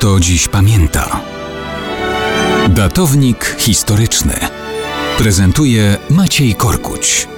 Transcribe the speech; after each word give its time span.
kto 0.00 0.20
dziś 0.20 0.48
pamięta. 0.48 1.20
Datownik 2.68 3.56
historyczny 3.58 4.34
prezentuje 5.18 5.96
Maciej 6.10 6.54
Korkuć. 6.54 7.28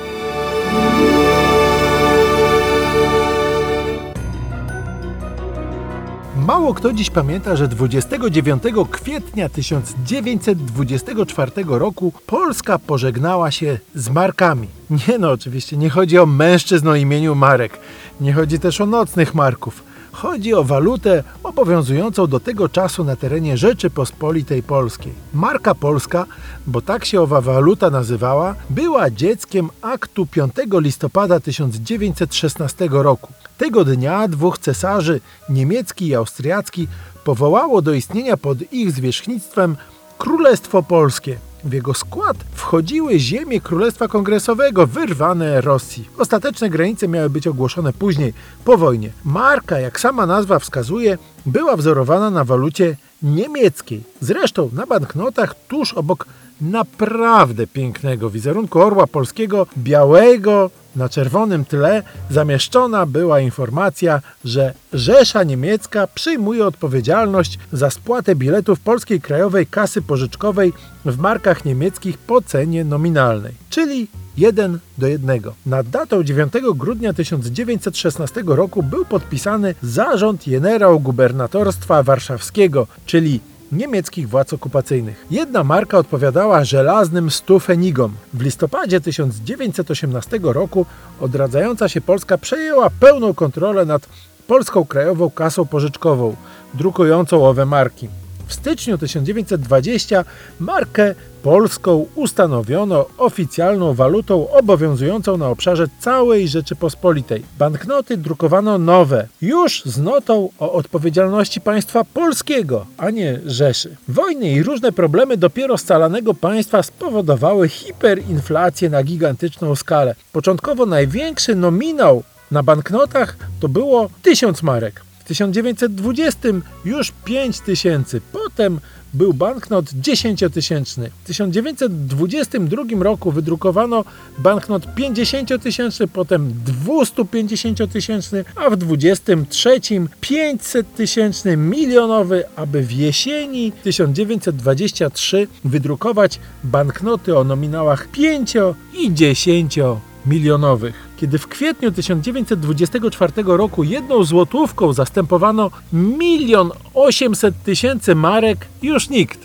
Mało 6.36 6.74
kto 6.74 6.92
dziś 6.92 7.10
pamięta, 7.10 7.56
że 7.56 7.68
29 7.68 8.62
kwietnia 8.90 9.48
1924 9.48 11.50
roku 11.66 12.12
Polska 12.26 12.78
pożegnała 12.78 13.50
się 13.50 13.78
z 13.94 14.08
markami. 14.08 14.68
Nie 15.08 15.18
no, 15.18 15.30
oczywiście 15.30 15.76
nie 15.76 15.90
chodzi 15.90 16.18
o 16.18 16.26
mężczyzn 16.26 16.88
o 16.88 16.94
imieniu 16.94 17.34
Marek, 17.34 17.78
nie 18.20 18.32
chodzi 18.32 18.58
też 18.58 18.80
o 18.80 18.86
nocnych 18.86 19.34
marków. 19.34 19.91
Chodzi 20.12 20.54
o 20.54 20.64
walutę 20.64 21.24
obowiązującą 21.42 22.26
do 22.26 22.40
tego 22.40 22.68
czasu 22.68 23.04
na 23.04 23.16
terenie 23.16 23.56
Rzeczypospolitej 23.56 24.62
Polskiej. 24.62 25.12
Marka 25.34 25.74
polska, 25.74 26.26
bo 26.66 26.80
tak 26.80 27.04
się 27.04 27.20
owa 27.20 27.40
waluta 27.40 27.90
nazywała, 27.90 28.54
była 28.70 29.10
dzieckiem 29.10 29.70
aktu 29.82 30.26
5 30.26 30.52
listopada 30.72 31.40
1916 31.40 32.88
roku. 32.90 33.32
Tego 33.58 33.84
dnia 33.84 34.28
dwóch 34.28 34.58
cesarzy, 34.58 35.20
niemiecki 35.48 36.06
i 36.06 36.14
austriacki, 36.14 36.88
powołało 37.24 37.82
do 37.82 37.92
istnienia 37.92 38.36
pod 38.36 38.72
ich 38.72 38.92
zwierzchnictwem 38.92 39.76
Królestwo 40.18 40.82
Polskie. 40.82 41.38
W 41.64 41.72
jego 41.72 41.94
skład 41.94 42.36
wchodziły 42.54 43.18
ziemie 43.18 43.60
Królestwa 43.60 44.08
Kongresowego 44.08 44.86
wyrwane 44.86 45.60
Rosji. 45.60 46.08
Ostateczne 46.18 46.70
granice 46.70 47.08
miały 47.08 47.30
być 47.30 47.46
ogłoszone 47.46 47.92
później, 47.92 48.34
po 48.64 48.78
wojnie. 48.78 49.10
Marka, 49.24 49.80
jak 49.80 50.00
sama 50.00 50.26
nazwa 50.26 50.58
wskazuje, 50.58 51.18
była 51.46 51.76
wzorowana 51.76 52.30
na 52.30 52.44
walucie 52.44 52.96
niemieckiej. 53.22 54.02
Zresztą 54.20 54.70
na 54.72 54.86
banknotach 54.86 55.54
tuż 55.68 55.92
obok 55.92 56.26
naprawdę 56.60 57.66
pięknego 57.66 58.30
wizerunku 58.30 58.80
orła 58.80 59.06
polskiego, 59.06 59.66
białego, 59.78 60.70
na 60.96 61.08
czerwonym 61.08 61.64
tle 61.64 62.02
zamieszczona 62.30 63.06
była 63.06 63.40
informacja, 63.40 64.20
że 64.44 64.74
Rzesza 64.92 65.42
Niemiecka 65.42 66.06
przyjmuje 66.06 66.66
odpowiedzialność 66.66 67.58
za 67.72 67.90
spłatę 67.90 68.34
biletów 68.34 68.80
Polskiej 68.80 69.20
Krajowej 69.20 69.66
Kasy 69.66 70.02
Pożyczkowej 70.02 70.72
w 71.04 71.18
markach 71.18 71.64
niemieckich 71.64 72.18
po 72.18 72.42
cenie 72.42 72.84
nominalnej, 72.84 73.52
czyli 73.70 74.08
1 74.36 74.78
do 74.98 75.06
1. 75.06 75.40
Nad 75.66 75.88
datą 75.88 76.24
9 76.24 76.52
grudnia 76.74 77.12
1916 77.12 78.42
roku 78.46 78.82
był 78.82 79.04
podpisany 79.04 79.74
zarząd 79.82 80.48
generał 80.48 81.00
gubernatorstwa 81.00 82.02
warszawskiego, 82.02 82.86
czyli 83.06 83.40
niemieckich 83.72 84.28
władz 84.28 84.52
okupacyjnych. 84.52 85.26
Jedna 85.30 85.64
marka 85.64 85.98
odpowiadała 85.98 86.64
żelaznym 86.64 87.30
stu 87.30 87.60
fenigom. 87.60 88.12
W 88.34 88.42
listopadzie 88.42 89.00
1918 89.00 90.38
roku 90.42 90.86
odradzająca 91.20 91.88
się 91.88 92.00
Polska 92.00 92.38
przejęła 92.38 92.90
pełną 92.90 93.34
kontrolę 93.34 93.84
nad 93.84 94.08
Polską 94.46 94.84
Krajową 94.84 95.30
Kasą 95.30 95.66
Pożyczkową, 95.66 96.36
drukującą 96.74 97.46
owe 97.46 97.66
marki. 97.66 98.08
W 98.52 98.54
styczniu 98.54 98.98
1920 98.98 100.24
markę 100.60 101.14
polską 101.42 102.06
ustanowiono 102.14 103.06
oficjalną 103.18 103.94
walutą 103.94 104.50
obowiązującą 104.50 105.36
na 105.36 105.48
obszarze 105.48 105.86
całej 106.00 106.48
Rzeczypospolitej. 106.48 107.42
Banknoty 107.58 108.16
drukowano 108.16 108.78
nowe, 108.78 109.28
już 109.42 109.82
z 109.84 109.98
notą 109.98 110.48
o 110.58 110.72
odpowiedzialności 110.72 111.60
państwa 111.60 112.04
polskiego, 112.04 112.86
a 112.96 113.10
nie 113.10 113.40
Rzeszy. 113.46 113.96
Wojny 114.08 114.50
i 114.50 114.62
różne 114.62 114.92
problemy 114.92 115.36
dopiero 115.36 115.78
scalanego 115.78 116.34
państwa 116.34 116.82
spowodowały 116.82 117.68
hiperinflację 117.68 118.90
na 118.90 119.02
gigantyczną 119.02 119.76
skalę. 119.76 120.14
Początkowo 120.32 120.86
największy 120.86 121.54
nominał 121.54 122.22
na 122.50 122.62
banknotach 122.62 123.36
to 123.60 123.68
było 123.68 124.10
1000 124.22 124.62
marek. 124.62 125.02
W 125.22 125.24
1920 125.24 126.48
już 126.84 127.12
5 127.24 127.60
tysięcy, 127.60 128.20
potem 128.32 128.80
był 129.14 129.34
banknot 129.34 129.84
10-tysięczny. 129.84 131.10
W 131.24 131.26
1922 131.26 132.82
roku 133.00 133.32
wydrukowano 133.32 134.04
banknot 134.38 134.86
50-tysięczny, 134.86 136.06
potem 136.06 136.54
250-tysięczny, 136.86 138.44
a 138.56 138.70
w 138.70 138.76
23 138.76 139.80
500-tysięczny, 140.22 141.56
milionowy, 141.56 142.44
aby 142.56 142.82
w 142.82 142.92
jesieni 142.92 143.72
1923 143.72 145.48
wydrukować 145.64 146.38
banknoty 146.64 147.38
o 147.38 147.44
nominałach 147.44 148.08
5 148.08 148.54
i 148.98 149.14
10 149.14 149.78
milionowych. 150.26 151.11
Kiedy 151.22 151.38
w 151.38 151.48
kwietniu 151.48 151.92
1924 151.92 153.32
roku 153.46 153.84
jedną 153.84 154.24
złotówką 154.24 154.92
zastępowano 154.92 155.70
milion 155.92 156.70
osiemset 156.94 157.54
tysięcy 157.64 158.14
marek, 158.14 158.66
już 158.82 159.08
nikt 159.08 159.38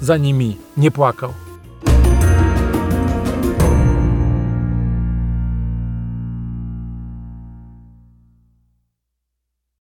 za 0.00 0.16
nimi 0.16 0.56
nie 0.76 0.90
płakał. 0.90 1.45